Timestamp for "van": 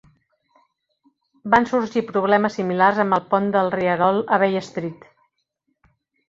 1.53-1.67